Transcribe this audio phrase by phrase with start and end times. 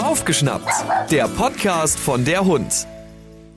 [0.00, 0.70] Aufgeschnappt,
[1.10, 2.86] der Podcast von der Hund.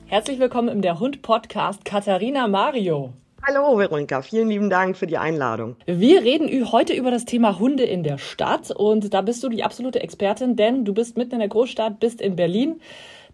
[0.06, 3.12] Herzlich willkommen im Der Hund Podcast Katharina Mario.
[3.46, 5.76] Hallo Veronika, vielen lieben Dank für die Einladung.
[5.86, 9.62] Wir reden heute über das Thema Hunde in der Stadt und da bist du die
[9.62, 12.80] absolute Expertin, denn du bist mitten in der Großstadt, bist in Berlin.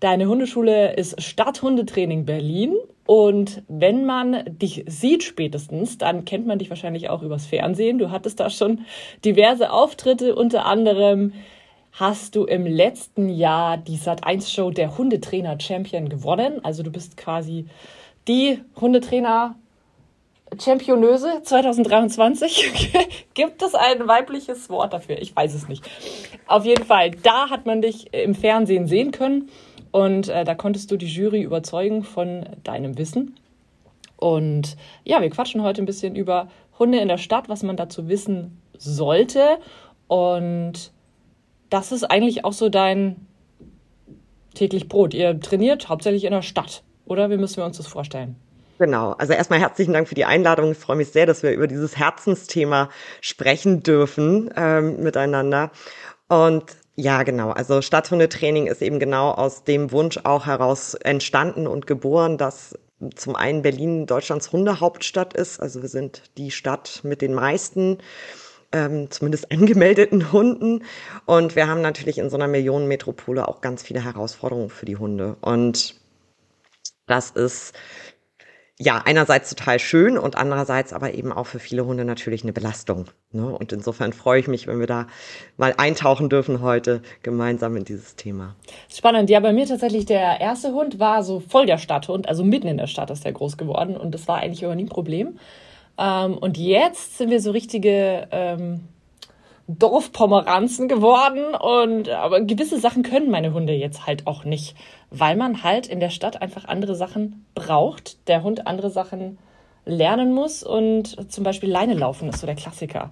[0.01, 2.75] Deine Hundeschule ist Stadthundetraining Berlin
[3.07, 7.97] und wenn man dich sieht spätestens, dann kennt man dich wahrscheinlich auch übers Fernsehen.
[7.97, 8.85] Du hattest da schon
[9.25, 11.33] diverse Auftritte, unter anderem
[11.93, 16.65] hast du im letzten Jahr die Sat1-Show der Hundetrainer Champion gewonnen.
[16.65, 17.66] Also du bist quasi
[18.28, 19.56] die Hundetrainer
[20.59, 22.92] Championöse 2023.
[23.34, 25.20] Gibt es ein weibliches Wort dafür?
[25.20, 25.88] Ich weiß es nicht.
[26.46, 29.48] Auf jeden Fall, da hat man dich im Fernsehen sehen können
[29.93, 33.37] und äh, da konntest du die Jury überzeugen von deinem Wissen.
[34.16, 36.48] Und ja, wir quatschen heute ein bisschen über
[36.79, 39.59] Hunde in der Stadt, was man dazu wissen sollte.
[40.09, 40.93] Und
[41.70, 43.27] das ist eigentlich auch so dein
[44.55, 45.15] täglich Brot.
[45.15, 47.30] Ihr trainiert hauptsächlich in der Stadt, oder?
[47.30, 48.37] Wie müssen wir uns das vorstellen?
[48.79, 49.13] Genau.
[49.13, 50.73] Also erstmal herzlichen Dank für die Einladung.
[50.73, 52.88] Ich freue mich sehr, dass wir über dieses Herzensthema
[53.21, 55.71] sprechen dürfen ähm, miteinander.
[56.29, 56.65] Und
[56.96, 57.51] ja, genau.
[57.51, 62.74] Also Stadthundetraining ist eben genau aus dem Wunsch auch heraus entstanden und geboren, dass
[63.15, 65.60] zum einen Berlin Deutschlands Hundehauptstadt ist.
[65.60, 67.98] Also wir sind die Stadt mit den meisten
[68.72, 70.84] ähm, zumindest angemeldeten Hunden.
[71.26, 75.37] Und wir haben natürlich in so einer Millionenmetropole auch ganz viele Herausforderungen für die Hunde.
[75.41, 75.94] Und
[77.06, 77.75] das ist
[78.82, 83.06] ja einerseits total schön und andererseits aber eben auch für viele Hunde natürlich eine Belastung.
[83.31, 83.47] Ne?
[83.47, 85.06] Und insofern freue ich mich, wenn wir da
[85.59, 88.56] mal eintauchen dürfen heute gemeinsam in dieses Thema.
[88.91, 89.28] Spannend.
[89.28, 92.78] Ja, bei mir tatsächlich der erste Hund war so voll der Stadthund, also mitten in
[92.78, 95.38] der Stadt ist der groß geworden und das war eigentlich immer nie ein Problem.
[96.00, 98.88] Ähm, und jetzt sind wir so richtige ähm,
[99.69, 101.54] Dorfpomeranzen geworden.
[101.54, 104.75] Und aber gewisse Sachen können meine Hunde jetzt halt auch nicht,
[105.10, 108.26] weil man halt in der Stadt einfach andere Sachen braucht.
[108.28, 109.38] Der Hund andere Sachen
[109.84, 113.10] lernen muss und zum Beispiel Leine laufen ist so der Klassiker.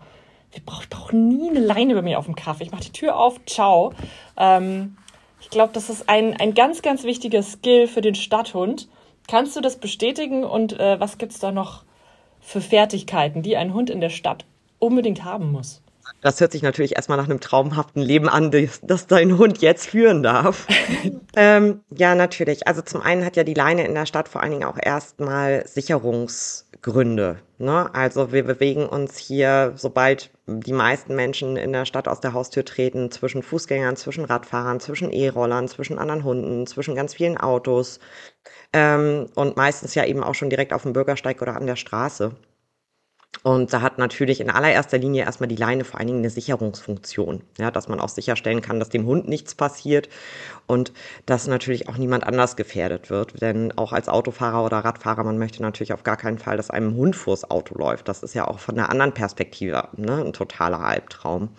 [0.53, 2.65] Ich brauche brauch nie eine Leine bei mir auf dem Kaffee.
[2.65, 3.93] Ich mache die Tür auf, ciao.
[4.37, 4.97] Ähm,
[5.41, 8.89] ich glaube, das ist ein, ein ganz, ganz wichtiger Skill für den Stadthund.
[9.29, 11.85] Kannst du das bestätigen und äh, was es da noch
[12.49, 14.47] für Fertigkeiten, die ein Hund in der Stadt
[14.79, 15.83] unbedingt haben muss?
[16.21, 19.89] Das hört sich natürlich erstmal nach einem traumhaften Leben an, das, das dein Hund jetzt
[19.89, 20.67] führen darf.
[21.37, 22.67] ähm, ja, natürlich.
[22.67, 25.67] Also zum einen hat ja die Leine in der Stadt vor allen Dingen auch erstmal
[25.67, 27.39] Sicherungsgründe.
[27.59, 27.95] Ne?
[27.95, 32.65] Also wir bewegen uns hier, sobald die meisten Menschen in der Stadt aus der Haustür
[32.65, 38.01] treten, zwischen Fußgängern, zwischen Radfahrern, zwischen E-Rollern, zwischen anderen Hunden, zwischen ganz vielen Autos
[38.73, 42.35] ähm, und meistens ja eben auch schon direkt auf dem Bürgersteig oder an der Straße.
[43.43, 47.43] Und da hat natürlich in allererster Linie erstmal die Leine vor allen Dingen eine Sicherungsfunktion,
[47.59, 50.09] ja, dass man auch sicherstellen kann, dass dem Hund nichts passiert
[50.67, 50.93] und
[51.25, 53.41] dass natürlich auch niemand anders gefährdet wird.
[53.41, 56.97] Denn auch als Autofahrer oder Radfahrer, man möchte natürlich auf gar keinen Fall, dass einem
[56.97, 58.09] Hund vors Auto läuft.
[58.09, 61.51] Das ist ja auch von einer anderen Perspektive ne, ein totaler Albtraum.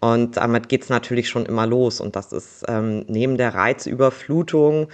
[0.00, 2.00] Und damit geht's natürlich schon immer los.
[2.00, 4.88] Und das ist ähm, neben der Reizüberflutung,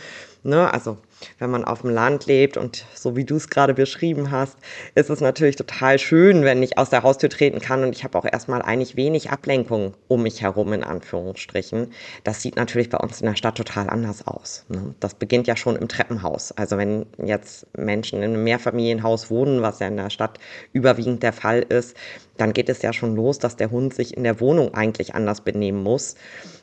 [0.45, 0.99] ne, also
[1.39, 4.57] wenn man auf dem Land lebt und so wie du es gerade beschrieben hast,
[4.95, 8.19] ist es natürlich total schön, wenn ich aus der Haustür treten kann und ich habe
[8.19, 11.93] auch erstmal eigentlich wenig Ablenkung um mich herum in Anführungsstrichen.
[12.25, 14.65] Das sieht natürlich bei uns in der Stadt total anders aus.
[14.69, 14.95] Ne?
[15.01, 16.53] Das beginnt ja schon im Treppenhaus.
[16.53, 20.39] Also wenn jetzt Menschen in einem Mehrfamilienhaus wohnen, was ja in der Stadt
[20.73, 21.97] überwiegend der Fall ist,
[22.37, 25.43] dann geht es ja schon los, dass der Hund sich in der Wohnung eigentlich anders
[25.43, 26.17] benehmen muss.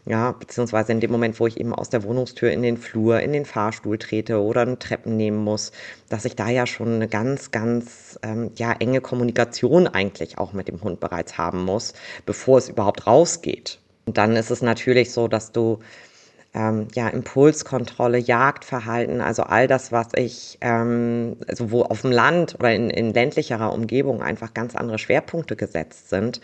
[0.05, 3.33] Ja, beziehungsweise in dem Moment, wo ich eben aus der Wohnungstür in den Flur, in
[3.33, 5.71] den Fahrstuhl trete oder einen Treppen nehmen muss,
[6.09, 10.67] dass ich da ja schon eine ganz, ganz ähm, ja, enge Kommunikation eigentlich auch mit
[10.67, 11.93] dem Hund bereits haben muss,
[12.25, 13.79] bevor es überhaupt rausgeht.
[14.05, 15.79] Und dann ist es natürlich so, dass du
[16.53, 22.55] ähm, ja, Impulskontrolle, Jagdverhalten, also all das, was ich, ähm, also wo auf dem Land
[22.59, 26.41] oder in, in ländlicherer Umgebung einfach ganz andere Schwerpunkte gesetzt sind.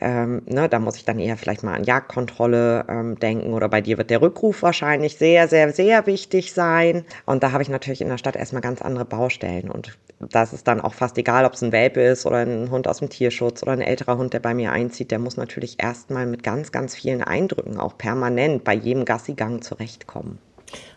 [0.00, 3.80] Ähm, ne, da muss ich dann eher vielleicht mal an Jagdkontrolle ähm, denken oder bei
[3.80, 7.04] dir wird der Rückruf wahrscheinlich sehr, sehr, sehr wichtig sein.
[7.24, 9.96] Und da habe ich natürlich in der Stadt erstmal ganz andere Baustellen und
[10.30, 12.98] das ist dann auch fast egal, ob es ein Welpe ist oder ein Hund aus
[12.98, 16.42] dem Tierschutz oder ein älterer Hund, der bei mir einzieht, der muss natürlich erstmal mit
[16.42, 20.38] ganz, ganz vielen Eindrücken auch permanent bei jedem Gassigang zurechtkommen.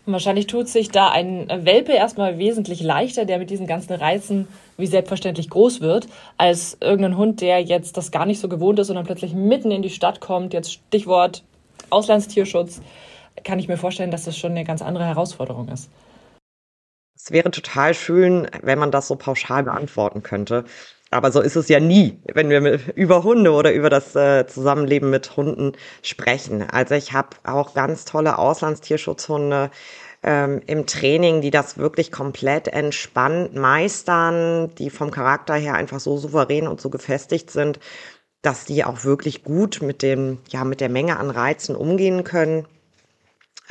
[0.06, 4.48] Und wahrscheinlich tut sich da ein Welpe erstmal wesentlich leichter, der mit diesen ganzen Reizen
[4.78, 6.08] wie selbstverständlich groß wird,
[6.38, 9.72] als irgendein Hund, der jetzt das gar nicht so gewohnt ist und dann plötzlich mitten
[9.72, 10.54] in die Stadt kommt.
[10.54, 11.44] Jetzt Stichwort
[11.90, 12.82] Auslandstierschutz.
[13.44, 15.90] Kann ich mir vorstellen, dass das schon eine ganz andere Herausforderung ist.
[17.16, 20.66] Es wäre total schön, wenn man das so pauschal beantworten könnte.
[21.10, 25.10] Aber so ist es ja nie, wenn wir über Hunde oder über das äh, Zusammenleben
[25.10, 25.72] mit Hunden
[26.02, 26.70] sprechen.
[26.70, 29.72] Also ich habe auch ganz tolle Auslandstierschutzhunde
[30.24, 36.18] ähm, im Training, die das wirklich komplett entspannt meistern, die vom Charakter her einfach so
[36.18, 37.80] souverän und so gefestigt sind,
[38.42, 42.66] dass die auch wirklich gut mit dem, ja, mit der Menge an Reizen umgehen können.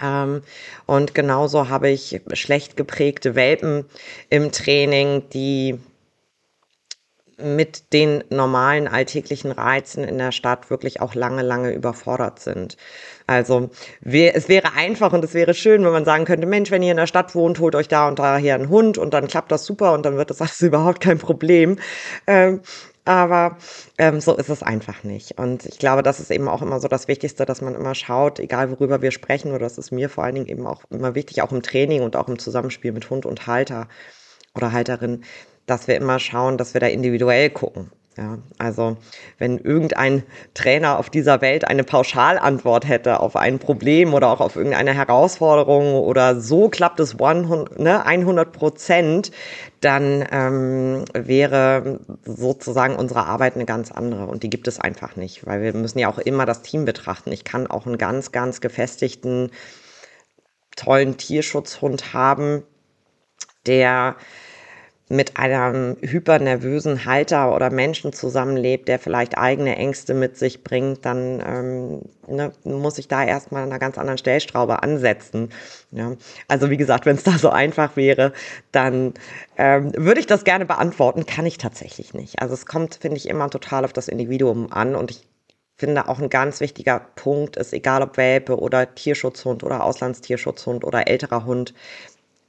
[0.03, 0.43] Ähm,
[0.87, 3.85] und genauso habe ich schlecht geprägte Welpen
[4.31, 5.79] im Training, die
[7.39, 12.77] mit den normalen alltäglichen Reizen in der Stadt wirklich auch lange, lange überfordert sind.
[13.27, 13.71] Also
[14.03, 16.97] es wäre einfach und es wäre schön, wenn man sagen könnte, Mensch, wenn ihr in
[16.97, 19.93] der Stadt wohnt, holt euch da und daher einen Hund und dann klappt das super
[19.93, 21.79] und dann wird das alles überhaupt kein Problem.
[22.27, 22.61] Ähm,
[23.05, 23.57] aber
[23.99, 25.39] ähm, so ist es einfach nicht.
[25.39, 28.41] Und ich glaube, das ist eben auch immer so das Wichtigste, dass man immer schaut,
[28.41, 31.41] egal worüber wir sprechen, oder das ist mir vor allen Dingen eben auch immer wichtig,
[31.43, 33.89] auch im Training und auch im Zusammenspiel mit Hund und Halter
[34.57, 35.23] oder Halterin,
[35.67, 37.91] dass wir immer schauen, dass wir da individuell gucken.
[38.17, 38.97] Ja, also
[39.37, 40.23] wenn irgendein
[40.55, 45.93] Trainer auf dieser Welt eine Pauschalantwort hätte auf ein Problem oder auch auf irgendeine Herausforderung
[45.97, 49.33] oder so klappt es 100, ne, 100 Prozent,
[49.83, 55.47] dann ähm, wäre sozusagen unsere Arbeit eine ganz andere und die gibt es einfach nicht,
[55.47, 57.33] weil wir müssen ja auch immer das Team betrachten.
[57.33, 59.51] Ich kann auch einen ganz, ganz gefestigten,
[60.75, 62.63] tollen Tierschutzhund haben,
[63.67, 64.17] der
[65.09, 71.41] mit einem hypernervösen Halter oder Menschen zusammenlebt, der vielleicht eigene Ängste mit sich bringt, dann
[71.47, 75.51] ähm, ne, muss ich da erstmal an einer ganz anderen Stellschraube ansetzen.
[75.93, 76.15] Ja.
[76.49, 78.33] Also wie gesagt, wenn es da so einfach wäre,
[78.73, 79.15] dann
[79.57, 82.43] ähm, würde ich das gerne beantworten, kann ich tatsächlich nicht.
[82.43, 85.29] Also es kommt, finde ich, immer total auf das Individuum an und ich
[85.77, 91.07] finde auch ein ganz wichtiger Punkt ist, egal ob Welpe oder Tierschutzhund oder Auslandstierschutzhund oder
[91.07, 91.75] älterer Hund,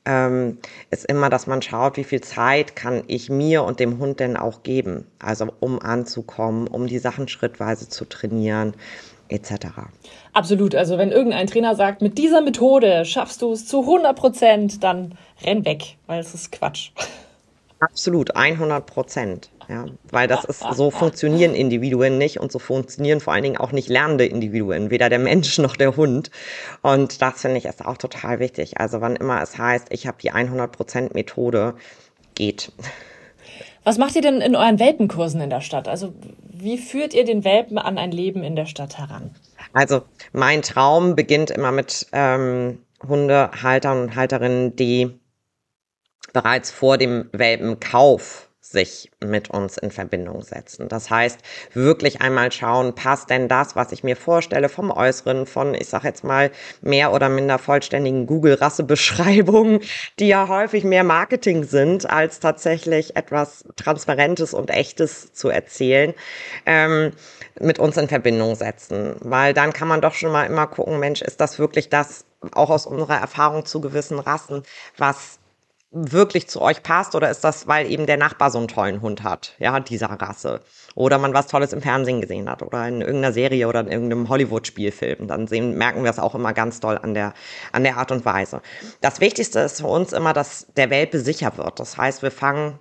[0.07, 0.57] ähm,
[0.89, 4.37] ist immer, dass man schaut, wie viel Zeit kann ich mir und dem Hund denn
[4.37, 5.05] auch geben.
[5.19, 8.73] Also um anzukommen, um die Sachen schrittweise zu trainieren
[9.29, 9.51] etc.
[10.31, 10.73] Absolut.
[10.73, 15.17] Also wenn irgendein Trainer sagt, mit dieser Methode schaffst du es zu 100 Prozent, dann
[15.43, 16.91] renn weg, weil es ist Quatsch.
[17.79, 19.49] Absolut, 100 Prozent.
[19.69, 23.73] Ja, weil das ist, so funktionieren Individuen nicht und so funktionieren vor allen Dingen auch
[23.73, 26.31] nicht lernende Individuen, weder der Mensch noch der Hund.
[26.81, 28.79] Und das finde ich ist auch total wichtig.
[28.79, 31.75] Also wann immer es heißt, ich habe die 100% Methode,
[32.37, 32.71] geht.
[33.83, 35.87] Was macht ihr denn in euren Welpenkursen in der Stadt?
[35.87, 39.35] Also wie führt ihr den Welpen an ein Leben in der Stadt heran?
[39.73, 40.03] Also
[40.33, 45.19] mein Traum beginnt immer mit ähm, Hundehaltern und Halterinnen, die
[46.33, 50.89] bereits vor dem Welpenkauf sich mit uns in Verbindung setzen.
[50.89, 51.39] Das heißt,
[51.73, 56.03] wirklich einmal schauen, passt denn das, was ich mir vorstelle vom Äußeren, von, ich sag
[56.03, 59.79] jetzt mal, mehr oder minder vollständigen Google-Rassebeschreibungen,
[60.19, 66.13] die ja häufig mehr Marketing sind, als tatsächlich etwas Transparentes und Echtes zu erzählen,
[66.65, 67.11] ähm,
[67.59, 69.15] mit uns in Verbindung setzen.
[69.21, 72.69] Weil dann kann man doch schon mal immer gucken, Mensch, ist das wirklich das, auch
[72.69, 74.63] aus unserer Erfahrung zu gewissen Rassen,
[74.97, 75.39] was
[75.91, 79.23] wirklich zu euch passt oder ist das, weil eben der Nachbar so einen tollen Hund
[79.23, 80.61] hat, ja, dieser Rasse
[80.95, 84.27] oder man was Tolles im Fernsehen gesehen hat oder in irgendeiner Serie oder in irgendeinem
[84.27, 87.33] Hollywood-Spielfilm, dann sehen, merken wir es auch immer ganz toll an der,
[87.71, 88.61] an der Art und Weise.
[88.99, 91.79] Das Wichtigste ist für uns immer, dass der Welpe sicher wird.
[91.79, 92.79] Das heißt, wir fangen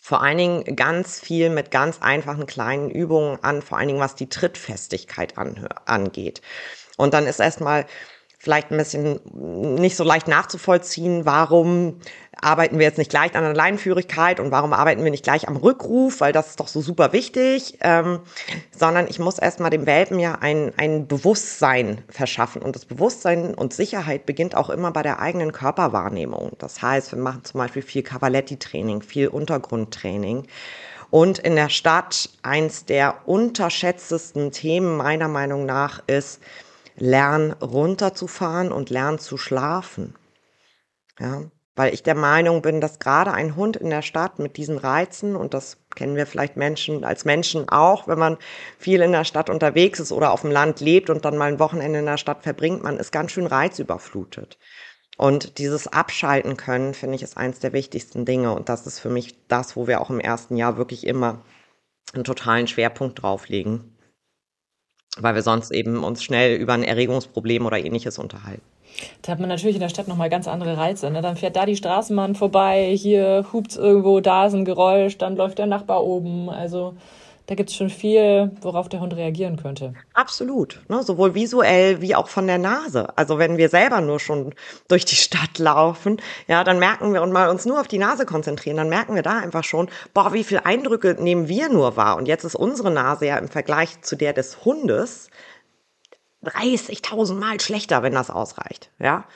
[0.00, 4.14] vor allen Dingen ganz viel mit ganz einfachen kleinen Übungen an, vor allen Dingen was
[4.14, 6.42] die Trittfestigkeit an, angeht.
[6.96, 7.86] Und dann ist erstmal
[8.42, 12.00] vielleicht ein bisschen nicht so leicht nachzuvollziehen, warum
[12.40, 15.54] arbeiten wir jetzt nicht gleich an der Leinenführigkeit und warum arbeiten wir nicht gleich am
[15.54, 18.18] Rückruf, weil das ist doch so super wichtig, ähm,
[18.76, 23.74] sondern ich muss erstmal dem Welpen ja ein, ein Bewusstsein verschaffen und das Bewusstsein und
[23.74, 26.50] Sicherheit beginnt auch immer bei der eigenen Körperwahrnehmung.
[26.58, 30.48] Das heißt, wir machen zum Beispiel viel Cavaletti-Training, viel Untergrundtraining.
[31.10, 36.40] Und in der Stadt eins der unterschätztesten Themen meiner Meinung nach ist,
[36.96, 40.14] lern runterzufahren und lern zu schlafen.
[41.18, 44.76] Ja, weil ich der Meinung bin, dass gerade ein Hund in der Stadt mit diesen
[44.76, 48.36] Reizen, und das kennen wir vielleicht Menschen als Menschen auch, wenn man
[48.78, 51.58] viel in der Stadt unterwegs ist oder auf dem Land lebt und dann mal ein
[51.58, 54.58] Wochenende in der Stadt verbringt, man ist ganz schön reizüberflutet.
[55.16, 58.54] Und dieses Abschalten können, finde ich, ist eins der wichtigsten Dinge.
[58.54, 61.42] Und das ist für mich das, wo wir auch im ersten Jahr wirklich immer
[62.12, 63.91] einen totalen Schwerpunkt drauflegen
[65.18, 68.62] weil wir sonst eben uns schnell über ein Erregungsproblem oder ähnliches unterhalten.
[69.22, 71.10] Da hat man natürlich in der Stadt nochmal ganz andere Reize.
[71.10, 71.22] Ne?
[71.22, 75.58] Dann fährt da die Straßenbahn vorbei, hier hupt irgendwo, da ist ein Geräusch, dann läuft
[75.58, 76.50] der Nachbar oben.
[76.50, 76.94] Also
[77.52, 79.92] da gibt es schon viel, worauf der Hund reagieren könnte.
[80.14, 81.02] Absolut, ne?
[81.02, 83.12] sowohl visuell wie auch von der Nase.
[83.18, 84.54] Also wenn wir selber nur schon
[84.88, 86.16] durch die Stadt laufen,
[86.48, 89.20] ja, dann merken wir und mal uns nur auf die Nase konzentrieren, dann merken wir
[89.20, 92.16] da einfach schon, boah, wie viele Eindrücke nehmen wir nur wahr.
[92.16, 95.28] Und jetzt ist unsere Nase ja im Vergleich zu der des Hundes
[96.44, 98.90] 30.000 Mal schlechter, wenn das ausreicht.
[98.98, 99.26] Ja,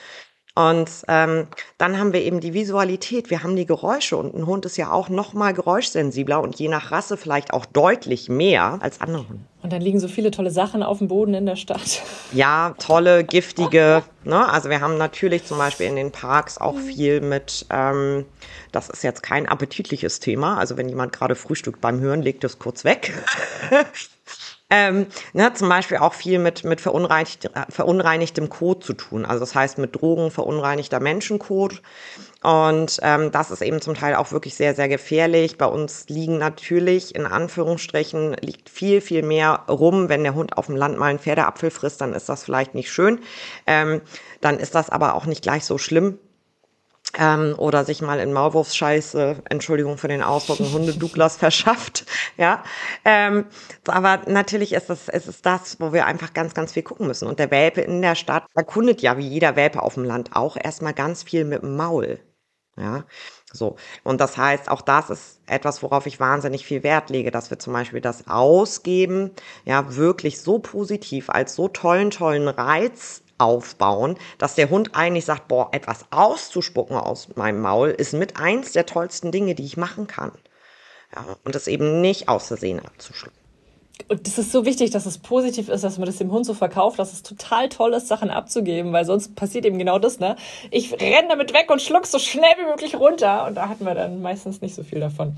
[0.56, 4.64] und ähm, dann haben wir eben die Visualität, wir haben die Geräusche und ein Hund
[4.64, 9.02] ist ja auch noch mal geräuschsensibler und je nach Rasse vielleicht auch deutlich mehr als
[9.02, 9.44] andere Hunde.
[9.62, 12.00] Und dann liegen so viele tolle Sachen auf dem Boden in der Stadt.
[12.32, 14.02] Ja, tolle, giftige.
[14.24, 14.48] Ne?
[14.48, 18.24] Also wir haben natürlich zum Beispiel in den Parks auch viel mit, ähm,
[18.72, 20.56] das ist jetzt kein appetitliches Thema.
[20.56, 23.12] Also wenn jemand gerade frühstückt beim Hören, legt es kurz weg.
[24.68, 29.24] Ähm, ne, zum Beispiel auch viel mit, mit verunreinigt, verunreinigtem Kot zu tun.
[29.24, 31.82] Also das heißt mit Drogen verunreinigter Menschenkot.
[32.42, 35.56] Und ähm, das ist eben zum Teil auch wirklich sehr, sehr gefährlich.
[35.56, 40.08] Bei uns liegen natürlich, in Anführungsstrichen, liegt viel, viel mehr rum.
[40.08, 42.90] Wenn der Hund auf dem Land mal einen Pferdeapfel frisst, dann ist das vielleicht nicht
[42.90, 43.20] schön.
[43.68, 44.00] Ähm,
[44.40, 46.18] dann ist das aber auch nicht gleich so schlimm
[47.16, 52.06] ähm, oder sich mal in Maulwurfsscheiße, Entschuldigung für den Ausdruck, ein Hunde Douglas verschafft,
[52.36, 52.62] ja.
[53.04, 53.46] Ähm,
[53.86, 57.28] aber natürlich ist es, ist es das, wo wir einfach ganz, ganz viel gucken müssen.
[57.28, 60.56] Und der Welpe in der Stadt erkundet ja, wie jeder Welpe auf dem Land auch,
[60.62, 62.20] erstmal ganz viel mit dem Maul.
[62.78, 63.04] Ja,
[63.52, 63.76] so.
[64.04, 67.58] Und das heißt, auch das ist etwas, worauf ich wahnsinnig viel Wert lege, dass wir
[67.58, 69.30] zum Beispiel das Ausgeben,
[69.64, 75.48] ja, wirklich so positiv als so tollen, tollen Reiz aufbauen, dass der Hund eigentlich sagt,
[75.48, 80.06] boah, etwas auszuspucken aus meinem Maul ist mit eins der tollsten Dinge, die ich machen
[80.06, 80.32] kann.
[81.14, 83.38] Ja, und das eben nicht aus Versehen abzuschlucken.
[84.08, 86.54] Und das ist so wichtig, dass es positiv ist, dass man das dem Hund so
[86.54, 90.36] verkauft, dass es total toll ist, Sachen abzugeben, weil sonst passiert eben genau das, ne?
[90.70, 93.94] Ich renne damit weg und schluck so schnell wie möglich runter und da hatten wir
[93.94, 95.36] dann meistens nicht so viel davon.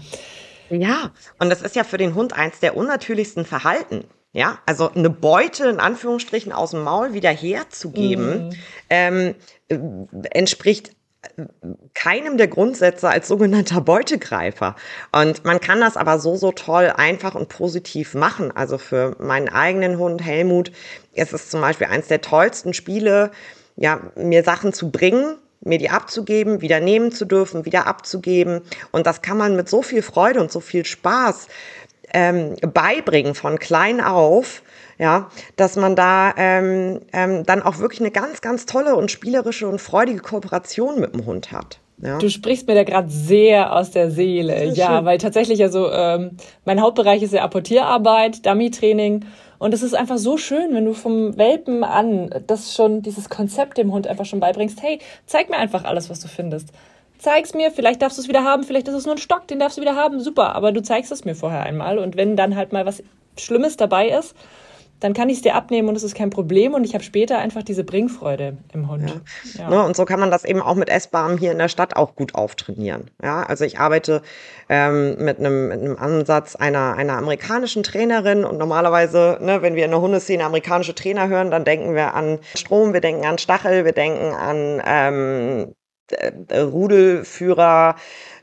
[0.70, 4.04] Ja, und das ist ja für den Hund eins der unnatürlichsten Verhalten.
[4.32, 8.52] Ja, also eine Beute in Anführungsstrichen aus dem Maul wieder herzugeben, mm.
[8.90, 9.34] ähm,
[9.68, 9.78] äh,
[10.30, 10.90] entspricht
[11.22, 11.44] äh,
[11.94, 14.76] keinem der Grundsätze als sogenannter Beutegreifer.
[15.12, 18.54] Und man kann das aber so, so toll einfach und positiv machen.
[18.54, 20.72] Also für meinen eigenen Hund Helmut
[21.14, 23.30] ist es zum Beispiel eins der tollsten Spiele,
[23.76, 28.60] ja, mir Sachen zu bringen, mir die abzugeben, wieder nehmen zu dürfen, wieder abzugeben.
[28.90, 31.48] Und das kann man mit so viel Freude und so viel Spaß
[32.12, 34.62] ähm, beibringen von klein auf,
[34.98, 39.68] ja, dass man da ähm, ähm, dann auch wirklich eine ganz, ganz tolle und spielerische
[39.68, 41.78] und freudige Kooperation mit dem Hund hat.
[42.00, 42.18] Ja.
[42.18, 45.04] Du sprichst mir da gerade sehr aus der Seele, ja, schön.
[45.04, 49.24] weil tatsächlich also ähm, mein Hauptbereich ist ja Apportierarbeit, Dummy-Training
[49.58, 53.78] und es ist einfach so schön, wenn du vom Welpen an das schon dieses Konzept
[53.78, 54.80] dem Hund einfach schon beibringst.
[54.80, 56.68] Hey, zeig mir einfach alles, was du findest
[57.18, 59.58] zeig's mir, vielleicht darfst du es wieder haben, vielleicht ist es nur ein Stock, den
[59.58, 62.56] darfst du wieder haben, super, aber du zeigst es mir vorher einmal und wenn dann
[62.56, 63.02] halt mal was
[63.36, 64.34] Schlimmes dabei ist,
[65.00, 67.38] dann kann ich es dir abnehmen und es ist kein Problem und ich habe später
[67.38, 69.08] einfach diese Bringfreude im Hund.
[69.54, 69.62] Ja.
[69.62, 69.70] Ja.
[69.70, 72.16] Ne, und so kann man das eben auch mit Essbarem hier in der Stadt auch
[72.16, 73.10] gut auftrainieren.
[73.22, 74.22] Ja, also ich arbeite
[74.68, 79.84] ähm, mit, einem, mit einem Ansatz einer, einer amerikanischen Trainerin und normalerweise, ne, wenn wir
[79.84, 83.84] in der Hundeszene amerikanische Trainer hören, dann denken wir an Strom, wir denken an Stachel,
[83.84, 85.74] wir denken an ähm, äh,
[86.52, 87.96] Rudelführer,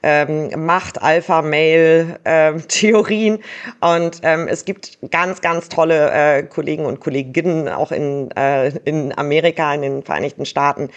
[0.04, 3.40] ähm, Macht, Alpha, Mail, ähm, Theorien.
[3.82, 9.18] Und ähm, es gibt ganz, ganz tolle äh, Kollegen und Kolleginnen auch in, äh, in
[9.18, 10.90] Amerika, in den Vereinigten Staaten,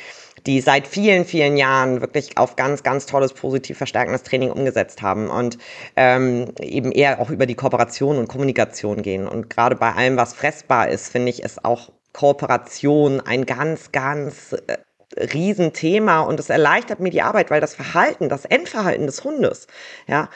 [0.47, 5.29] die seit vielen, vielen Jahren wirklich auf ganz, ganz tolles, positiv verstärkendes Training umgesetzt haben
[5.29, 5.59] und
[5.97, 9.27] ähm, eben eher auch über die Kooperation und Kommunikation gehen.
[9.27, 14.55] Und gerade bei allem, was fressbar ist, finde ich, ist auch Kooperation ein ganz, ganz
[14.67, 14.79] äh,
[15.17, 19.67] Riesenthema und es erleichtert mir die Arbeit, weil das Verhalten, das Endverhalten des Hundes,
[20.07, 20.29] ja,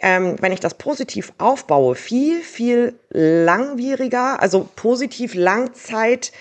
[0.00, 6.32] ähm, wenn ich das positiv aufbaue, viel, viel langwieriger, also positiv Langzeit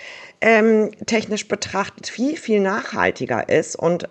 [0.41, 4.09] ähm, technisch betrachtet viel, viel nachhaltiger ist und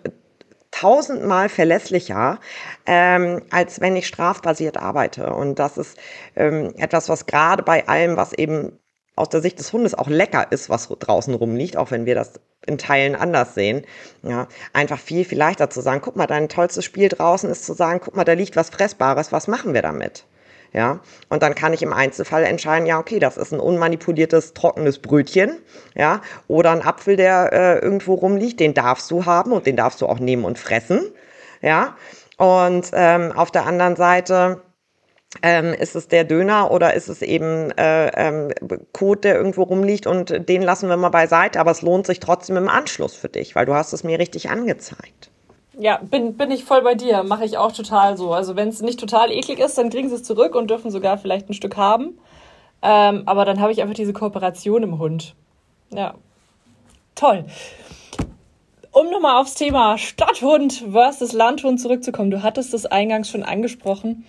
[0.71, 2.39] tausendmal verlässlicher,
[2.85, 5.33] ähm, als wenn ich strafbasiert arbeite.
[5.33, 5.97] Und das ist
[6.35, 8.77] ähm, etwas, was gerade bei allem, was eben
[9.15, 12.33] aus der Sicht des Hundes auch lecker ist, was draußen rumliegt, auch wenn wir das
[12.67, 13.85] in Teilen anders sehen.
[14.23, 17.73] Ja, einfach viel, viel leichter zu sagen, guck mal, dein tollstes Spiel draußen ist zu
[17.73, 20.25] sagen, guck mal, da liegt was Fressbares, was machen wir damit?
[20.73, 24.99] Ja, und dann kann ich im Einzelfall entscheiden, ja, okay, das ist ein unmanipuliertes, trockenes
[24.99, 25.59] Brötchen,
[25.95, 30.01] ja, oder ein Apfel, der äh, irgendwo rumliegt, den darfst du haben und den darfst
[30.01, 31.13] du auch nehmen und fressen,
[31.61, 31.95] ja.
[32.37, 34.64] Und ähm, auf der anderen Seite
[35.41, 38.51] ähm, ist es der Döner oder ist es eben äh, ähm,
[38.93, 42.57] Kot, der irgendwo rumliegt und den lassen wir mal beiseite, aber es lohnt sich trotzdem
[42.57, 45.29] im Anschluss für dich, weil du hast es mir richtig angezeigt.
[45.77, 47.23] Ja, bin, bin ich voll bei dir.
[47.23, 48.33] Mache ich auch total so.
[48.33, 51.17] Also wenn es nicht total eklig ist, dann kriegen sie es zurück und dürfen sogar
[51.17, 52.17] vielleicht ein Stück haben.
[52.81, 55.35] Ähm, aber dann habe ich einfach diese Kooperation im Hund.
[55.91, 56.15] Ja.
[57.15, 57.45] Toll.
[58.91, 62.31] Um nochmal aufs Thema Stadthund versus Landhund zurückzukommen.
[62.31, 64.25] Du hattest es eingangs schon angesprochen.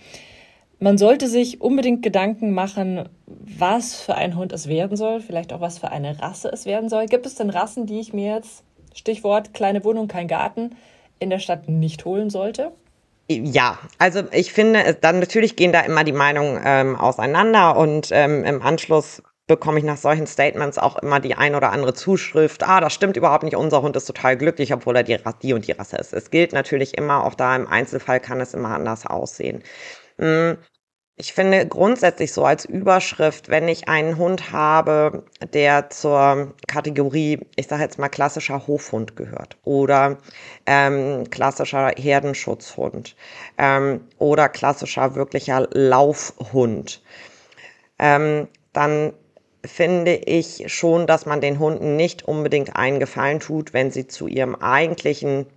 [0.79, 5.61] Man sollte sich unbedingt Gedanken machen, was für ein Hund es werden soll, vielleicht auch
[5.61, 7.07] was für eine Rasse es werden soll.
[7.07, 10.75] Gibt es denn Rassen, die ich mir jetzt, Stichwort kleine Wohnung, kein Garten,
[11.19, 12.71] in der Stadt nicht holen sollte?
[13.29, 18.45] Ja, also ich finde, dann natürlich gehen da immer die Meinungen ähm, auseinander und ähm,
[18.45, 22.81] im Anschluss bekomme ich nach solchen Statements auch immer die ein oder andere Zuschrift, ah,
[22.81, 25.71] das stimmt überhaupt nicht, unser Hund ist total glücklich, obwohl er die, die und die
[25.71, 26.13] Rasse ist.
[26.13, 29.63] Es gilt natürlich immer, auch da im Einzelfall kann es immer anders aussehen.
[30.19, 30.57] Hm,
[31.19, 37.67] ich finde grundsätzlich so als Überschrift, wenn ich einen Hund habe, der zur Kategorie, ich
[37.67, 40.19] sage jetzt mal klassischer Hofhund gehört oder
[40.67, 43.15] ähm, klassischer Herdenschutzhund
[43.57, 47.01] ähm, oder klassischer wirklicher Laufhund,
[47.99, 49.13] ähm, dann
[49.65, 54.27] finde ich schon, dass man den Hunden nicht unbedingt einen Gefallen tut, wenn sie zu
[54.27, 55.47] ihrem eigentlichen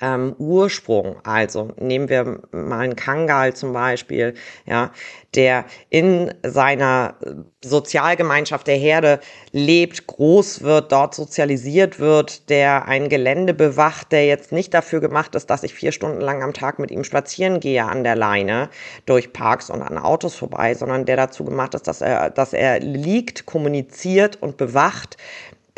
[0.00, 1.16] ähm, Ursprung.
[1.24, 4.34] Also nehmen wir mal einen Kangal zum Beispiel,
[4.66, 4.92] ja,
[5.34, 7.16] der in seiner
[7.62, 9.20] Sozialgemeinschaft der Herde
[9.52, 15.34] lebt, groß wird, dort sozialisiert wird, der ein Gelände bewacht, der jetzt nicht dafür gemacht
[15.34, 18.70] ist, dass ich vier Stunden lang am Tag mit ihm spazieren gehe an der Leine
[19.06, 22.80] durch Parks und an Autos vorbei, sondern der dazu gemacht ist, dass er, dass er
[22.80, 25.16] liegt, kommuniziert und bewacht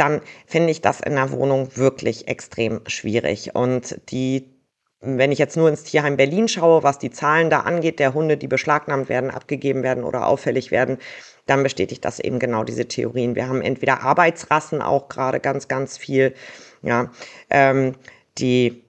[0.00, 3.54] dann finde ich das in der Wohnung wirklich extrem schwierig.
[3.54, 4.60] Und die
[5.02, 8.36] wenn ich jetzt nur ins Tierheim Berlin schaue, was die Zahlen da angeht, der Hunde,
[8.36, 10.98] die beschlagnahmt werden, abgegeben werden oder auffällig werden,
[11.46, 13.34] dann bestätigt das eben genau diese Theorien.
[13.34, 16.34] Wir haben entweder Arbeitsrassen auch gerade ganz, ganz viel,
[16.82, 17.10] ja,
[17.48, 17.94] ähm,
[18.36, 18.84] die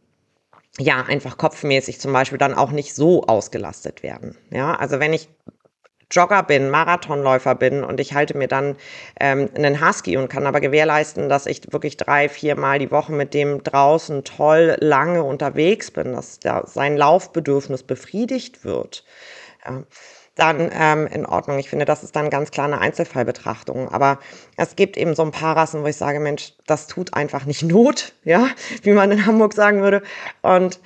[0.78, 4.38] ja einfach kopfmäßig zum Beispiel dann auch nicht so ausgelastet werden.
[4.50, 5.30] Ja, also wenn ich
[6.12, 8.76] Jogger bin, Marathonläufer bin und ich halte mir dann
[9.20, 13.12] ähm, einen Husky und kann aber gewährleisten, dass ich wirklich drei, vier Mal die Woche
[13.12, 19.04] mit dem draußen toll lange unterwegs bin, dass da sein Laufbedürfnis befriedigt wird.
[19.66, 19.84] Ja
[20.36, 21.60] dann ähm, in Ordnung.
[21.60, 23.90] Ich finde, das ist dann ganz klar eine Einzelfallbetrachtung.
[23.90, 24.20] Aber
[24.58, 27.64] es gibt eben so ein paar Rassen, wo ich sage, Mensch, das tut einfach nicht
[27.64, 28.48] Not, ja,
[28.84, 30.02] wie man in Hamburg sagen würde.
[30.42, 30.80] Und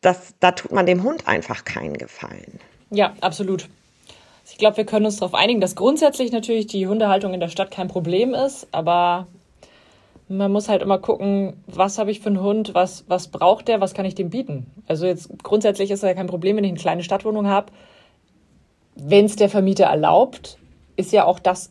[0.00, 2.60] das, da tut man dem Hund einfach keinen Gefallen.
[2.90, 3.68] Ja, absolut.
[4.50, 7.70] Ich glaube, wir können uns darauf einigen, dass grundsätzlich natürlich die Hundehaltung in der Stadt
[7.70, 9.26] kein Problem ist, aber
[10.28, 13.80] man muss halt immer gucken, was habe ich für einen Hund, was, was braucht der,
[13.80, 14.66] was kann ich dem bieten.
[14.86, 17.72] Also jetzt grundsätzlich ist es ja kein Problem, wenn ich eine kleine Stadtwohnung habe.
[18.94, 20.58] Wenn es der Vermieter erlaubt,
[20.96, 21.70] ist ja auch das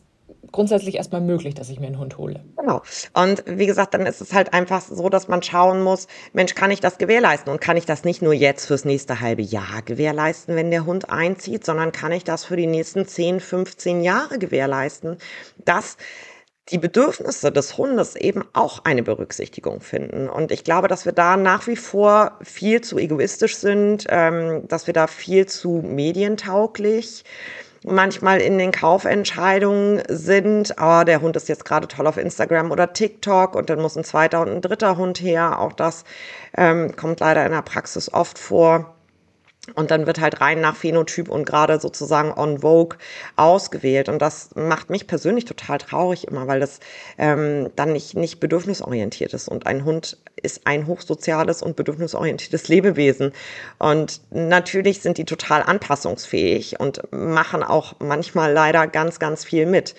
[0.52, 2.44] grundsätzlich erstmal möglich, dass ich mir einen Hund hole.
[2.56, 2.82] Genau.
[3.14, 6.70] Und wie gesagt, dann ist es halt einfach so, dass man schauen muss, Mensch, kann
[6.70, 7.52] ich das gewährleisten?
[7.52, 11.10] Und kann ich das nicht nur jetzt fürs nächste halbe Jahr gewährleisten, wenn der Hund
[11.10, 15.18] einzieht, sondern kann ich das für die nächsten 10, 15 Jahre gewährleisten,
[15.64, 15.96] dass
[16.70, 20.28] die Bedürfnisse des Hundes eben auch eine Berücksichtigung finden.
[20.28, 24.86] Und ich glaube, dass wir da nach wie vor viel zu egoistisch sind, ähm, dass
[24.86, 27.24] wir da viel zu medientauglich
[27.84, 32.92] manchmal in den Kaufentscheidungen sind, oh, der Hund ist jetzt gerade toll auf Instagram oder
[32.92, 35.60] TikTok und dann muss ein zweiter und ein dritter Hund her.
[35.60, 36.04] Auch das
[36.56, 38.97] ähm, kommt leider in der Praxis oft vor.
[39.74, 42.96] Und dann wird halt rein nach Phänotyp und gerade sozusagen on Vogue
[43.36, 44.08] ausgewählt.
[44.08, 46.80] Und das macht mich persönlich total traurig immer, weil das
[47.18, 49.48] ähm, dann nicht, nicht bedürfnisorientiert ist.
[49.48, 53.32] Und ein Hund ist ein hochsoziales und bedürfnisorientiertes Lebewesen.
[53.78, 59.94] Und natürlich sind die total anpassungsfähig und machen auch manchmal leider ganz, ganz viel mit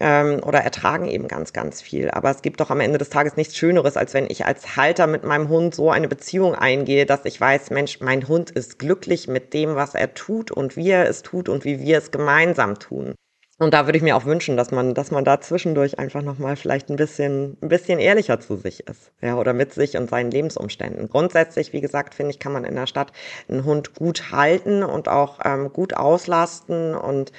[0.00, 2.10] ähm, oder ertragen eben ganz, ganz viel.
[2.10, 5.06] Aber es gibt doch am Ende des Tages nichts Schöneres, als wenn ich als Halter
[5.06, 9.28] mit meinem Hund so eine Beziehung eingehe, dass ich weiß, Mensch, mein Hund ist glücklich
[9.28, 12.78] mit dem, was er tut und wie er es tut und wie wir es gemeinsam
[12.78, 13.14] tun.
[13.58, 16.56] Und da würde ich mir auch wünschen, dass man, dass man da zwischendurch einfach nochmal
[16.56, 19.12] vielleicht ein bisschen, ein bisschen ehrlicher zu sich ist.
[19.20, 21.08] Ja, oder mit sich und seinen Lebensumständen.
[21.08, 23.12] Grundsätzlich, wie gesagt, finde ich, kann man in der Stadt
[23.48, 27.30] einen Hund gut halten und auch ähm, gut auslasten und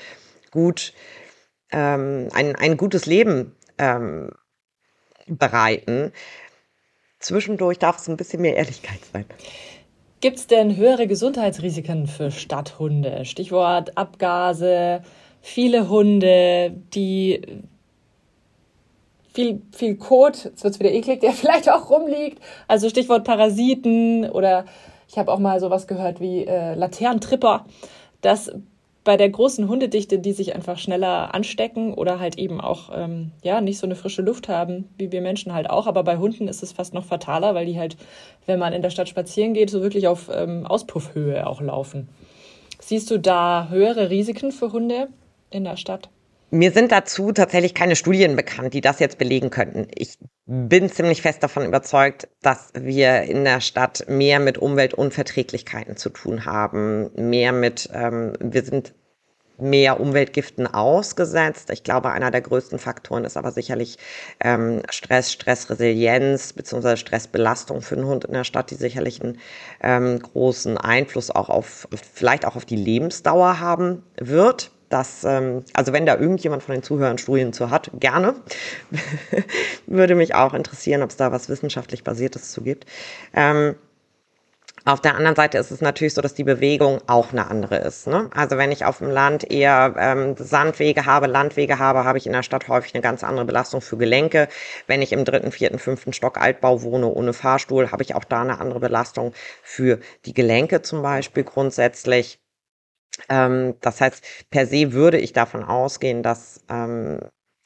[0.52, 0.94] gut
[1.76, 4.32] ähm, ein, ein gutes Leben ähm,
[5.28, 6.14] bereiten.
[7.20, 9.26] Zwischendurch darf es ein bisschen mehr Ehrlichkeit sein.
[10.22, 13.26] Gibt es denn höhere Gesundheitsrisiken für Stadthunde?
[13.26, 15.04] Stichwort Abgase,
[15.42, 17.42] viele Hunde, die
[19.34, 22.42] viel, viel Kot, jetzt wird es wieder eklig, der vielleicht auch rumliegt.
[22.70, 24.66] Also Stichwort Parasiten oder
[25.10, 27.66] ich habe auch mal sowas gehört wie äh, Laternentripper.
[28.22, 28.52] Das
[29.06, 33.62] bei der großen Hundedichte, die sich einfach schneller anstecken oder halt eben auch ähm, ja
[33.62, 35.88] nicht so eine frische Luft haben, wie wir Menschen halt auch.
[35.88, 37.96] Aber bei Hunden ist es fast noch fataler, weil die halt,
[38.48, 42.10] wenn man in der Stadt spazieren geht, so wirklich auf ähm, Auspuffhöhe auch laufen.
[42.82, 45.08] Siehst du da höhere Risiken für Hunde
[45.52, 46.10] in der Stadt?
[46.50, 49.88] Mir sind dazu tatsächlich keine Studien bekannt, die das jetzt belegen könnten.
[49.94, 56.10] Ich bin ziemlich fest davon überzeugt, dass wir in der Stadt mehr mit Umweltunverträglichkeiten zu
[56.10, 58.94] tun haben, mehr mit, ähm, wir sind
[59.58, 61.70] mehr Umweltgiften ausgesetzt.
[61.72, 63.98] Ich glaube, einer der größten Faktoren ist aber sicherlich
[64.44, 69.40] ähm, Stress, Stressresilienz beziehungsweise Stressbelastung für den Hund in der Stadt, die sicherlich einen
[69.82, 75.94] ähm, großen Einfluss auch auf, vielleicht auch auf die Lebensdauer haben wird dass, ähm, also
[75.94, 78.36] wenn da irgendjemand von den Zuhörern Studien zu hat, gerne.
[79.88, 82.86] Würde mich auch interessieren, ob es da was wissenschaftlich Basiertes zu gibt.
[83.34, 83.76] Ähm,
[84.88, 88.06] auf der anderen Seite ist es natürlich so, dass die Bewegung auch eine andere ist.
[88.06, 88.30] Ne?
[88.36, 92.34] Also wenn ich auf dem Land eher ähm, Sandwege habe, Landwege habe, habe ich in
[92.34, 94.48] der Stadt häufig eine ganz andere Belastung für Gelenke.
[94.86, 98.42] Wenn ich im dritten, vierten, fünften Stock Altbau wohne ohne Fahrstuhl, habe ich auch da
[98.42, 102.40] eine andere Belastung für die Gelenke zum Beispiel grundsätzlich.
[103.30, 107.20] Ähm, das heißt, per se würde ich davon ausgehen, dass ähm,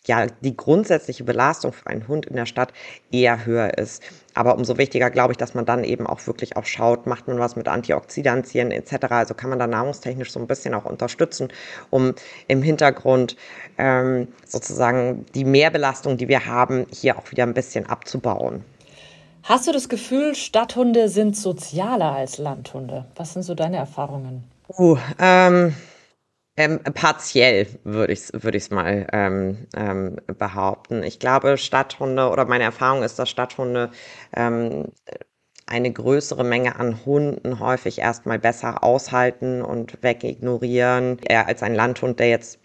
[0.05, 2.73] ja die grundsätzliche Belastung für einen Hund in der Stadt
[3.11, 4.03] eher höher ist.
[4.33, 7.39] Aber umso wichtiger glaube ich, dass man dann eben auch wirklich auch schaut, macht man
[7.39, 9.07] was mit Antioxidantien etc.
[9.09, 11.49] Also kann man da nahrungstechnisch so ein bisschen auch unterstützen,
[11.89, 12.13] um
[12.47, 13.35] im Hintergrund
[13.77, 18.63] ähm, sozusagen die Mehrbelastung, die wir haben, hier auch wieder ein bisschen abzubauen.
[19.43, 23.05] Hast du das Gefühl, Stadthunde sind sozialer als Landhunde?
[23.15, 24.43] Was sind so deine Erfahrungen?
[24.77, 25.75] Uh, ähm,
[26.55, 31.01] ähm, partiell würde ich es würd ich's mal ähm, ähm, behaupten.
[31.03, 33.89] Ich glaube, Stadthunde oder meine Erfahrung ist, dass Stadthunde
[34.35, 34.85] ähm,
[35.65, 42.19] eine größere Menge an Hunden häufig erstmal besser aushalten und wegignorieren, eher als ein Landhund,
[42.19, 42.59] der jetzt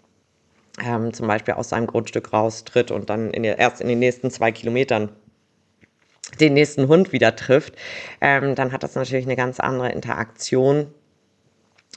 [0.85, 4.29] ähm, zum Beispiel aus seinem Grundstück raustritt und dann in der, erst in den nächsten
[4.31, 5.09] zwei Kilometern
[6.39, 7.75] den nächsten Hund wieder trifft,
[8.21, 10.93] ähm, dann hat das natürlich eine ganz andere Interaktion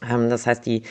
[0.02, 0.82] ähm, das heißt, die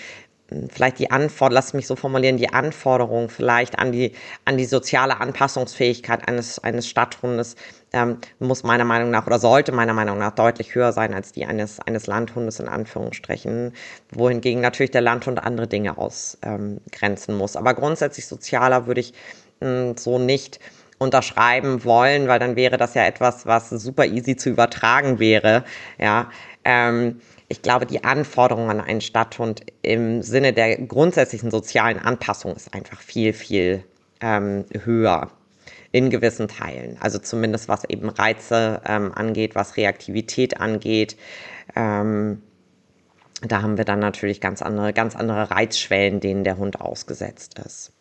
[0.70, 4.14] vielleicht die Anforderung, lass mich so formulieren, die Anforderung vielleicht an die,
[4.46, 7.56] an die soziale Anpassungsfähigkeit eines, eines Stadthundes
[7.94, 11.46] ähm, muss meiner Meinung nach oder sollte meiner Meinung nach deutlich höher sein als die
[11.46, 13.74] eines, eines Landhundes in Anführungsstrichen,
[14.12, 17.56] wohingegen natürlich der Landhund andere Dinge ausgrenzen ähm, muss.
[17.56, 19.14] Aber grundsätzlich sozialer würde ich
[19.60, 20.60] mh, so nicht
[20.98, 25.64] unterschreiben wollen, weil dann wäre das ja etwas, was super easy zu übertragen wäre,
[26.00, 26.30] ja,
[26.64, 32.74] ähm, ich glaube, die Anforderung an einen Stadthund im Sinne der grundsätzlichen sozialen Anpassung ist
[32.74, 33.84] einfach viel, viel
[34.20, 35.32] ähm, höher
[35.92, 36.98] in gewissen Teilen.
[37.00, 41.18] Also zumindest was eben Reize ähm, angeht, was Reaktivität angeht.
[41.76, 42.42] Ähm,
[43.42, 47.94] da haben wir dann natürlich ganz andere, ganz andere Reizschwellen, denen der Hund ausgesetzt ist.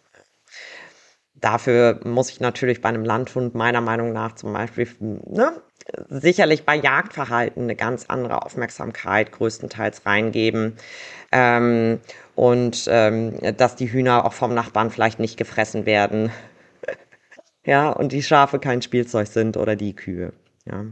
[1.35, 5.61] Dafür muss ich natürlich bei einem Landhund meiner Meinung nach zum Beispiel ne,
[6.09, 10.77] sicherlich bei Jagdverhalten eine ganz andere Aufmerksamkeit größtenteils reingeben.
[11.33, 12.01] Ähm,
[12.35, 16.31] und ähm, dass die Hühner auch vom Nachbarn vielleicht nicht gefressen werden.
[17.65, 20.33] ja, und die Schafe kein Spielzeug sind oder die Kühe.
[20.67, 20.87] Ja.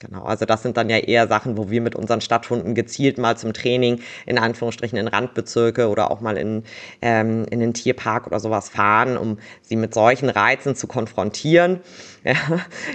[0.00, 3.36] Genau, also das sind dann ja eher Sachen, wo wir mit unseren Stadthunden gezielt mal
[3.36, 6.64] zum Training in Anführungsstrichen in Randbezirke oder auch mal in,
[7.00, 11.80] ähm, in den Tierpark oder sowas fahren, um sie mit solchen Reizen zu konfrontieren.
[12.26, 12.34] Ja,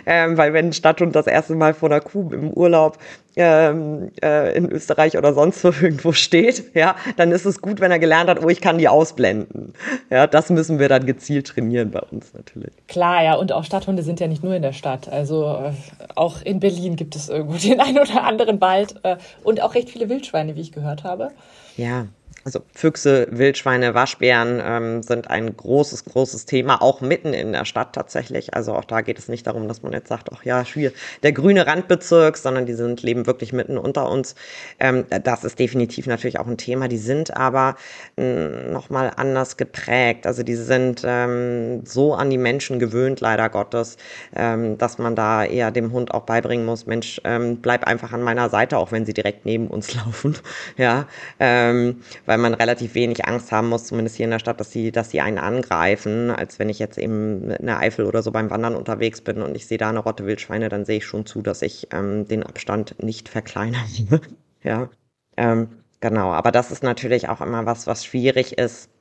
[0.07, 2.97] ähm, weil wenn ein Stadthund das erste Mal vor einer Kuh im Urlaub
[3.39, 7.89] ähm, äh, in Österreich oder sonst wo irgendwo steht, ja, dann ist es gut, wenn
[7.89, 9.73] er gelernt hat, oh, ich kann die ausblenden.
[10.09, 12.73] Ja, das müssen wir dann gezielt trainieren bei uns natürlich.
[12.87, 15.07] Klar, ja, und auch Stadthunde sind ja nicht nur in der Stadt.
[15.07, 15.71] Also äh,
[16.15, 19.89] auch in Berlin gibt es irgendwo den einen oder anderen Wald äh, und auch recht
[19.89, 21.29] viele Wildschweine, wie ich gehört habe.
[21.77, 22.07] Ja,
[22.45, 27.93] also Füchse, Wildschweine, Waschbären ähm, sind ein großes, großes Thema, auch mitten in der Stadt
[27.93, 28.53] tatsächlich.
[28.53, 31.33] Also auch da geht es nicht darum, dass man jetzt sagt, ach ja, hier der
[31.33, 34.35] grüne Randbezirk, sondern die sind, leben wirklich mitten unter uns.
[34.79, 36.87] Ähm, das ist definitiv natürlich auch ein Thema.
[36.87, 37.75] Die sind aber
[38.17, 40.25] hm, nochmal anders geprägt.
[40.25, 43.97] Also die sind ähm, so an die Menschen gewöhnt, leider Gottes,
[44.35, 48.21] ähm, dass man da eher dem Hund auch beibringen muss, Mensch, ähm, bleib einfach an
[48.21, 50.37] meiner Seite, auch wenn sie direkt neben uns laufen.
[50.77, 51.05] ja,
[51.39, 54.91] ähm, weil man relativ wenig Angst haben muss, zumindest hier in der Stadt, dass sie,
[54.91, 58.51] dass sie einen angreifen, als wenn ich jetzt eben in der Eifel oder so beim
[58.51, 61.41] Wandern unterwegs bin und ich sehe da eine Rotte Wildschweine, dann sehe ich schon zu,
[61.41, 64.21] dass ich ähm, den Abstand nicht verkleinere.
[64.63, 64.89] ja,
[65.37, 65.69] ähm,
[66.01, 66.31] genau.
[66.31, 68.91] Aber das ist natürlich auch immer was, was schwierig ist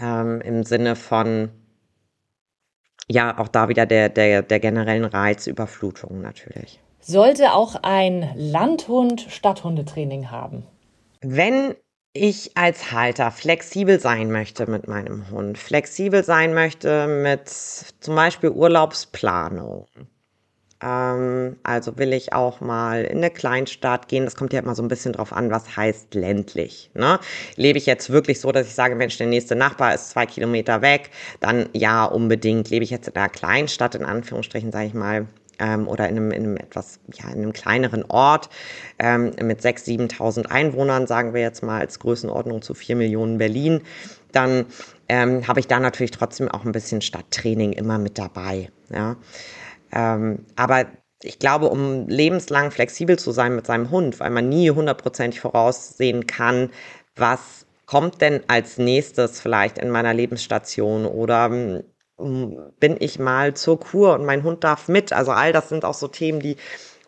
[0.00, 1.50] ähm, im Sinne von
[3.06, 6.80] ja, auch da wieder der, der, der generellen Reizüberflutung natürlich.
[7.00, 10.64] Sollte auch ein Landhund Stadthundetraining haben?
[11.20, 11.74] Wenn
[12.14, 18.50] ich als Halter flexibel sein möchte mit meinem Hund, flexibel sein möchte mit zum Beispiel
[18.50, 19.88] Urlaubsplanung.
[20.80, 24.24] Ähm, also will ich auch mal in eine Kleinstadt gehen.
[24.26, 26.90] Das kommt ja immer so ein bisschen drauf an, was heißt ländlich.
[26.94, 27.18] Ne?
[27.56, 30.82] Lebe ich jetzt wirklich so, dass ich sage, Mensch, der nächste Nachbar ist zwei Kilometer
[30.82, 32.70] weg, dann ja, unbedingt.
[32.70, 35.26] Lebe ich jetzt in einer Kleinstadt, in Anführungsstrichen, sage ich mal,
[35.58, 38.48] ähm, oder in einem, in einem etwas, ja, in einem kleineren Ort
[38.98, 43.82] ähm, mit 6.000, 7.000 Einwohnern, sagen wir jetzt mal als Größenordnung zu 4 Millionen Berlin,
[44.32, 44.66] dann
[45.08, 48.70] ähm, habe ich da natürlich trotzdem auch ein bisschen Stadttraining immer mit dabei.
[48.90, 49.16] Ja.
[49.92, 50.86] Ähm, aber
[51.22, 56.26] ich glaube, um lebenslang flexibel zu sein mit seinem Hund, weil man nie hundertprozentig voraussehen
[56.26, 56.70] kann,
[57.16, 61.84] was kommt denn als nächstes vielleicht in meiner Lebensstation oder hm,
[62.16, 65.12] bin ich mal zur Kur und mein Hund darf mit.
[65.12, 66.56] Also all das sind auch so Themen, die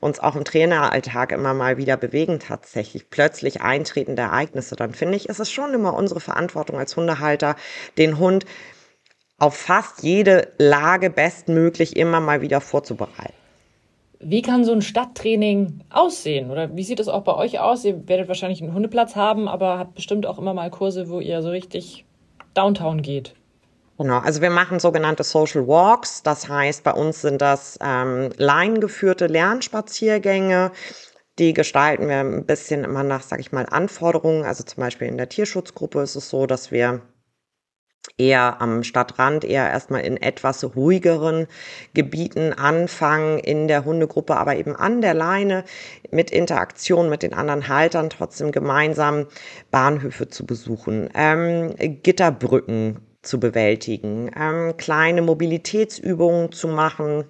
[0.00, 3.08] uns auch im Traineralltag immer mal wieder bewegen tatsächlich.
[3.08, 4.76] Plötzlich eintretende Ereignisse.
[4.76, 7.56] Dann finde ich, ist es schon immer unsere Verantwortung als Hundehalter,
[7.96, 8.44] den Hund
[9.38, 13.34] auf fast jede Lage bestmöglich immer mal wieder vorzubereiten.
[14.18, 16.50] Wie kann so ein Stadttraining aussehen?
[16.50, 17.84] Oder wie sieht es auch bei euch aus?
[17.84, 21.42] Ihr werdet wahrscheinlich einen Hundeplatz haben, aber habt bestimmt auch immer mal Kurse, wo ihr
[21.42, 22.06] so richtig
[22.54, 23.34] Downtown geht.
[23.98, 26.22] Genau, also wir machen sogenannte Social Walks.
[26.22, 30.72] Das heißt, bei uns sind das ähm, laiengeführte Lernspaziergänge.
[31.38, 34.44] Die gestalten wir ein bisschen immer nach, sage ich mal, Anforderungen.
[34.44, 37.02] Also zum Beispiel in der Tierschutzgruppe ist es so, dass wir
[38.18, 41.46] eher am Stadtrand, eher erstmal in etwas ruhigeren
[41.94, 45.64] Gebieten anfangen, in der Hundegruppe, aber eben an der Leine
[46.10, 49.26] mit Interaktion mit den anderen Haltern trotzdem gemeinsam
[49.70, 57.24] Bahnhöfe zu besuchen, ähm, Gitterbrücken zu bewältigen, ähm, kleine Mobilitätsübungen zu machen,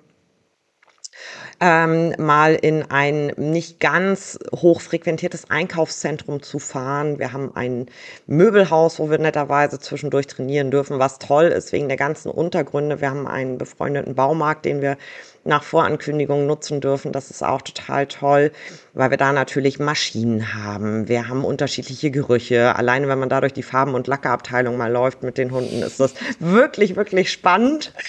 [1.61, 7.19] ähm, mal in ein nicht ganz hochfrequentiertes Einkaufszentrum zu fahren.
[7.19, 7.87] Wir haben ein
[8.27, 13.01] Möbelhaus, wo wir netterweise zwischendurch trainieren dürfen, was toll ist wegen der ganzen Untergründe.
[13.01, 14.99] Wir haben einen befreundeten Baumarkt, den wir
[15.47, 17.13] nach Vorankündigung nutzen dürfen.
[17.13, 18.53] Das ist auch total toll,
[18.95, 21.09] weil wir da natürlich Maschinen haben.
[21.09, 22.77] Wir haben unterschiedliche Gerüche.
[22.77, 26.01] Alleine wenn man da durch die Farben- und Lackerabteilung mal läuft mit den Hunden, ist
[26.01, 27.93] das wirklich, wirklich spannend.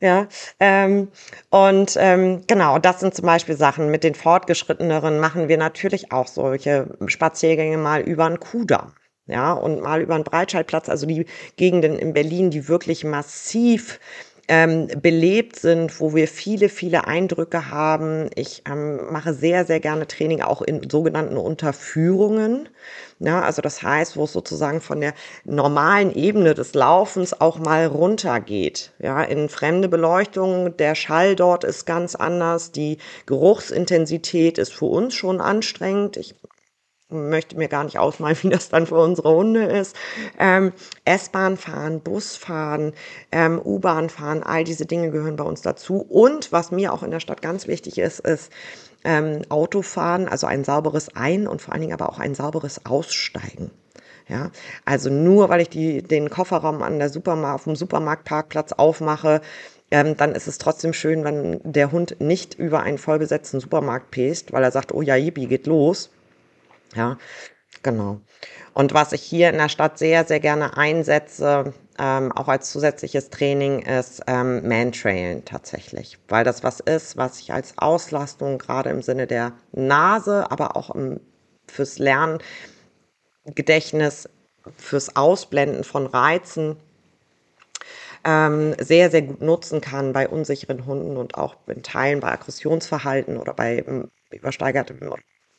[0.00, 0.28] Ja,
[0.60, 1.08] ähm,
[1.50, 3.90] und ähm, genau, das sind zum Beispiel Sachen.
[3.90, 8.92] Mit den Fortgeschritteneren machen wir natürlich auch solche Spaziergänge mal über einen Kudamm.
[9.28, 13.98] Ja, und mal über einen Breitscheidplatz, also die Gegenden in Berlin, die wirklich massiv
[14.48, 18.30] ähm, belebt sind, wo wir viele, viele Eindrücke haben.
[18.34, 22.68] Ich ähm, mache sehr, sehr gerne Training auch in sogenannten Unterführungen.
[23.18, 27.86] Ja, also das heißt, wo es sozusagen von der normalen Ebene des Laufens auch mal
[27.86, 28.92] runtergeht.
[28.98, 35.14] Ja, in fremde Beleuchtung, der Schall dort ist ganz anders, die Geruchsintensität ist für uns
[35.14, 36.16] schon anstrengend.
[36.18, 36.34] Ich
[37.08, 39.96] möchte mir gar nicht ausmalen, wie das dann für unsere Hunde ist.
[40.38, 40.72] Ähm,
[41.04, 42.92] S-Bahn fahren, Bus fahren,
[43.32, 46.04] ähm, U-Bahn fahren, all diese Dinge gehören bei uns dazu.
[46.08, 48.52] Und was mir auch in der Stadt ganz wichtig ist, ist
[49.04, 53.70] ähm, Autofahren, also ein sauberes Ein- und vor allen Dingen aber auch ein sauberes Aussteigen.
[54.28, 54.50] Ja,
[54.84, 59.40] also nur weil ich die, den Kofferraum an der Supermarkt, auf dem Supermarktparkplatz aufmache,
[59.92, 64.52] ähm, dann ist es trotzdem schön, wenn der Hund nicht über einen vollbesetzten Supermarkt pest,
[64.52, 66.10] weil er sagt, oh ja, yippie, geht los
[66.96, 67.18] ja,
[67.82, 68.20] genau.
[68.74, 73.30] Und was ich hier in der Stadt sehr, sehr gerne einsetze, ähm, auch als zusätzliches
[73.30, 76.18] Training, ist ähm, Mantrailen tatsächlich.
[76.28, 80.94] Weil das was ist, was ich als Auslastung gerade im Sinne der Nase, aber auch
[80.94, 81.20] im,
[81.68, 84.28] fürs Lerngedächtnis,
[84.76, 86.76] fürs Ausblenden von Reizen
[88.24, 93.38] ähm, sehr, sehr gut nutzen kann bei unsicheren Hunden und auch in Teilen bei Aggressionsverhalten
[93.38, 94.98] oder bei ähm, übersteigertem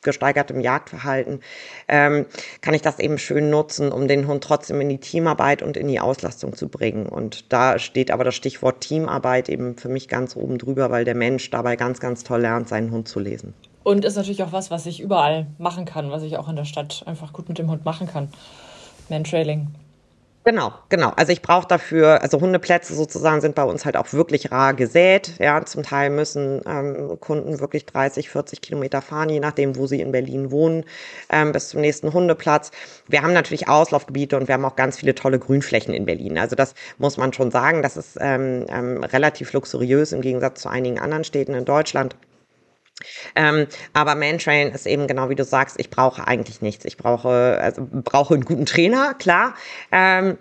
[0.02, 1.40] gesteigertem Jagdverhalten,
[1.88, 2.26] ähm,
[2.60, 5.88] kann ich das eben schön nutzen, um den Hund trotzdem in die Teamarbeit und in
[5.88, 7.06] die Auslastung zu bringen.
[7.06, 11.14] Und da steht aber das Stichwort Teamarbeit eben für mich ganz oben drüber, weil der
[11.14, 13.54] Mensch dabei ganz, ganz toll lernt, seinen Hund zu lesen.
[13.82, 16.66] Und ist natürlich auch was, was ich überall machen kann, was ich auch in der
[16.66, 18.28] Stadt einfach gut mit dem Hund machen kann.
[19.08, 19.68] Mantrailing.
[20.44, 21.10] Genau, genau.
[21.10, 25.34] Also ich brauche dafür, also Hundeplätze sozusagen sind bei uns halt auch wirklich rar gesät.
[25.38, 30.00] Ja, zum Teil müssen ähm, Kunden wirklich 30, 40 Kilometer fahren, je nachdem, wo sie
[30.00, 30.84] in Berlin wohnen,
[31.28, 32.70] ähm, bis zum nächsten Hundeplatz.
[33.08, 36.38] Wir haben natürlich Auslaufgebiete und wir haben auch ganz viele tolle Grünflächen in Berlin.
[36.38, 37.82] Also das muss man schon sagen.
[37.82, 42.16] Das ist ähm, ähm, relativ luxuriös im Gegensatz zu einigen anderen Städten in Deutschland.
[43.36, 46.84] Ähm, aber Mantrain ist eben genau wie du sagst, ich brauche eigentlich nichts.
[46.84, 49.54] Ich brauche, also brauche einen guten Trainer, klar.
[49.92, 50.38] Ähm,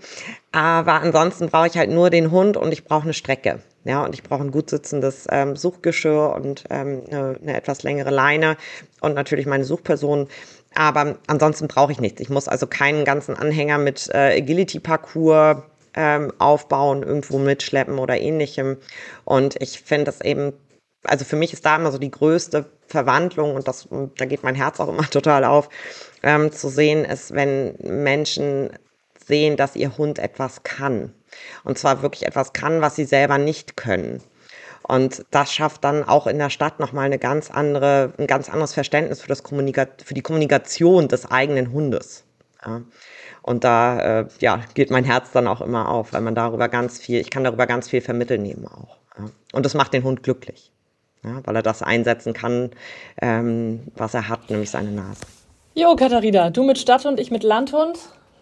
[0.52, 3.60] aber ansonsten brauche ich halt nur den Hund und ich brauche eine Strecke.
[3.84, 8.10] Ja, und ich brauche ein gut sitzendes ähm, Suchgeschirr und ähm, eine, eine etwas längere
[8.10, 8.58] Leine
[9.00, 10.28] und natürlich meine Suchperson.
[10.76, 12.20] aber ansonsten brauche ich nichts.
[12.20, 15.64] Ich muss also keinen ganzen Anhänger mit äh, Agility-Parcours
[15.96, 18.78] ähm, aufbauen, irgendwo mitschleppen oder ähnlichem.
[19.26, 20.54] Und ich finde das eben,
[21.08, 24.56] also für mich ist da immer so die größte Verwandlung und das, da geht mein
[24.56, 25.70] Herz auch immer total auf,
[26.24, 28.70] ähm, zu sehen ist, wenn Menschen
[29.26, 31.14] sehen, dass ihr Hund etwas kann.
[31.64, 34.22] Und zwar wirklich etwas kann, was sie selber nicht können.
[34.88, 38.74] Und das schafft dann auch in der Stadt nochmal eine ganz andere, ein ganz anderes
[38.74, 42.24] Verständnis für, das Kommunika für die Kommunikation des eigenen Hundes.
[42.66, 42.82] Ja.
[43.42, 47.00] Und da äh, ja, geht mein Herz dann auch immer auf, weil man darüber ganz
[47.00, 48.98] viel, ich kann darüber ganz viel vermitteln eben auch.
[49.18, 49.26] Ja.
[49.52, 50.72] Und das macht den Hund glücklich,
[51.24, 52.72] ja, weil er das einsetzen kann,
[53.22, 55.22] ähm, was er hat, nämlich seine Nase.
[55.76, 57.98] Jo, Katharina, du mit Stadthund, ich mit Landhund.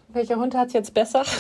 [0.10, 1.24] Welcher Hund hat es jetzt besser?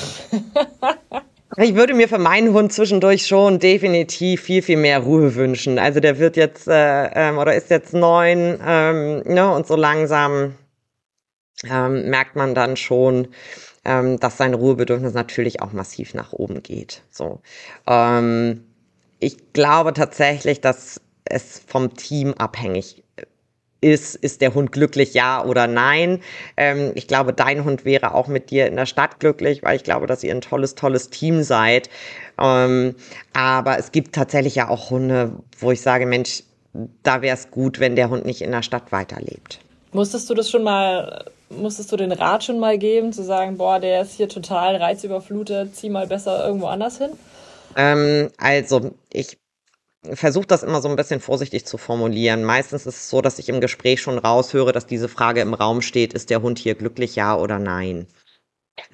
[1.57, 5.79] Ich würde mir für meinen Hund zwischendurch schon definitiv viel, viel mehr Ruhe wünschen.
[5.79, 10.55] Also der wird jetzt äh, ähm, oder ist jetzt neun ähm, ne, und so langsam
[11.63, 13.29] ähm, merkt man dann schon,
[13.85, 17.03] ähm, dass sein Ruhebedürfnis natürlich auch massiv nach oben geht.
[17.09, 17.39] So,
[17.87, 18.65] ähm,
[19.19, 23.03] ich glaube tatsächlich, dass es vom Team abhängig
[23.81, 26.21] ist, ist der Hund glücklich, ja oder nein.
[26.57, 29.83] Ähm, ich glaube, dein Hund wäre auch mit dir in der Stadt glücklich, weil ich
[29.83, 31.89] glaube, dass ihr ein tolles, tolles Team seid.
[32.41, 32.95] Ähm,
[33.33, 36.43] aber es gibt tatsächlich ja auch Hunde, wo ich sage, Mensch,
[37.03, 39.59] da wäre es gut, wenn der Hund nicht in der Stadt weiterlebt.
[39.93, 43.79] Musstest du das schon mal, musstest du den Rat schon mal geben, zu sagen, boah,
[43.79, 47.11] der ist hier total reizüberflutet, zieh mal besser irgendwo anders hin?
[47.77, 49.37] Ähm, also, ich
[50.13, 52.43] versuche das immer so ein bisschen vorsichtig zu formulieren.
[52.43, 55.81] Meistens ist es so, dass ich im Gespräch schon raushöre, dass diese Frage im Raum
[55.81, 58.07] steht, ist der Hund hier glücklich, ja oder nein?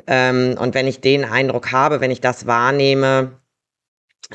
[0.07, 3.39] Ähm, und wenn ich den Eindruck habe, wenn ich das wahrnehme,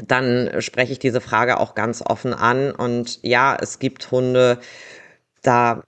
[0.04, 2.72] dann spreche ich diese Frage auch ganz offen an.
[2.72, 4.58] Und ja, es gibt Hunde,
[5.42, 5.82] da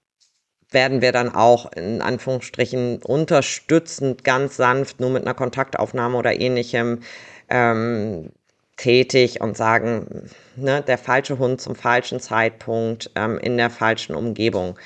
[0.71, 7.01] werden wir dann auch in Anführungsstrichen unterstützend, ganz sanft, nur mit einer Kontaktaufnahme oder ähnlichem,
[7.49, 8.31] ähm,
[8.79, 14.79] tätig und sagen, ne, der falsche Hund zum falschen Zeitpunkt ähm, in der falschen Umgebung.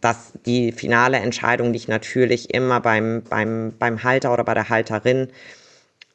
[0.00, 5.28] dass die finale Entscheidung liegt natürlich immer beim, beim, beim Halter oder bei der Halterin.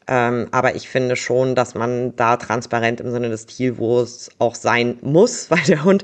[0.07, 4.97] Ähm, aber ich finde schon, dass man da transparent im Sinne des Tierwohls auch sein
[5.01, 6.03] muss, weil der Hund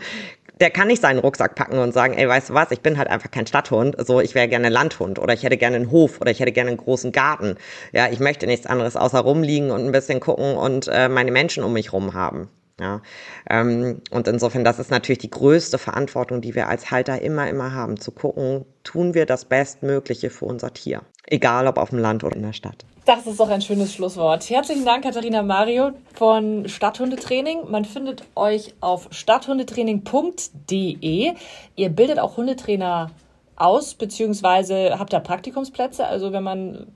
[0.60, 3.10] der kann nicht seinen Rucksack packen und sagen, ey, weißt du was, ich bin halt
[3.10, 6.32] einfach kein Stadthund, so ich wäre gerne Landhund oder ich hätte gerne einen Hof oder
[6.32, 7.56] ich hätte gerne einen großen Garten.
[7.92, 11.64] Ja, ich möchte nichts anderes außer rumliegen und ein bisschen gucken und äh, meine Menschen
[11.64, 12.50] um mich rum haben.
[12.80, 13.02] Ja,
[13.50, 17.74] ähm, und insofern, das ist natürlich die größte Verantwortung, die wir als Halter immer, immer
[17.74, 21.04] haben, zu gucken, tun wir das Bestmögliche für unser Tier.
[21.26, 22.84] Egal ob auf dem Land oder in der Stadt.
[23.06, 24.50] Das ist doch ein schönes Schlusswort.
[24.50, 27.70] Herzlichen Dank, Katharina Mario von Stadthundetraining.
[27.70, 31.34] Man findet euch auf stadthundetraining.de.
[31.76, 33.12] Ihr bildet auch Hundetrainer
[33.56, 36.06] aus, beziehungsweise habt da Praktikumsplätze.
[36.06, 36.88] Also wenn man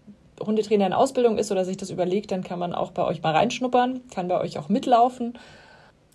[0.46, 3.36] Hundetrainer in Ausbildung ist oder sich das überlegt, dann kann man auch bei euch mal
[3.36, 5.38] reinschnuppern, kann bei euch auch mitlaufen.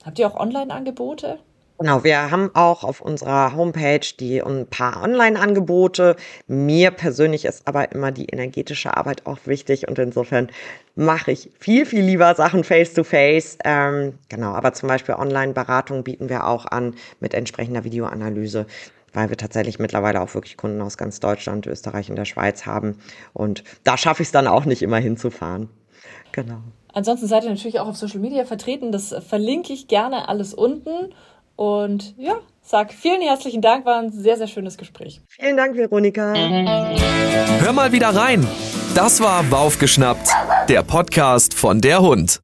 [0.05, 1.39] Habt ihr auch Online-Angebote?
[1.79, 6.15] Genau, wir haben auch auf unserer Homepage die ein paar Online-Angebote.
[6.47, 10.51] Mir persönlich ist aber immer die energetische Arbeit auch wichtig und insofern
[10.95, 13.59] mache ich viel, viel lieber Sachen face-to-face.
[13.59, 13.59] -face.
[13.65, 18.67] Ähm, genau, aber zum Beispiel Online-Beratung bieten wir auch an mit entsprechender Videoanalyse
[19.17, 22.99] weil wir tatsächlich mittlerweile auch wirklich Kunden aus ganz Deutschland, Österreich und der Schweiz haben.
[23.33, 25.71] Und da schaffe ich es dann auch nicht immer hinzufahren.
[26.33, 26.59] Genau.
[26.95, 28.93] Ansonsten seid ihr natürlich auch auf Social Media vertreten.
[28.93, 31.13] Das verlinke ich gerne alles unten.
[31.57, 35.21] Und ja, sag vielen herzlichen Dank, war ein sehr, sehr schönes Gespräch.
[35.29, 36.35] Vielen Dank, Veronika.
[36.35, 38.47] Hör mal wieder rein.
[38.95, 40.29] Das war Baufgeschnappt,
[40.69, 42.44] der Podcast von der Hund.